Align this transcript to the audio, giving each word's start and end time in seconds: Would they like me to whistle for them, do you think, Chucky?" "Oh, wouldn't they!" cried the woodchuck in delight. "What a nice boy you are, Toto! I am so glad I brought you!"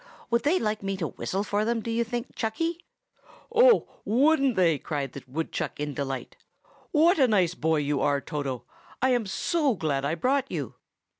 Would 0.31 0.41
they 0.41 0.57
like 0.57 0.81
me 0.81 0.97
to 0.97 1.09
whistle 1.09 1.43
for 1.43 1.63
them, 1.63 1.79
do 1.81 1.91
you 1.91 2.03
think, 2.03 2.35
Chucky?" 2.35 2.87
"Oh, 3.51 3.87
wouldn't 4.03 4.55
they!" 4.55 4.79
cried 4.79 5.11
the 5.13 5.21
woodchuck 5.27 5.79
in 5.79 5.93
delight. 5.93 6.37
"What 6.89 7.19
a 7.19 7.27
nice 7.27 7.53
boy 7.53 7.77
you 7.81 8.01
are, 8.01 8.19
Toto! 8.19 8.65
I 8.99 9.09
am 9.11 9.27
so 9.27 9.75
glad 9.75 10.03
I 10.03 10.15
brought 10.15 10.49
you!" 10.51 10.73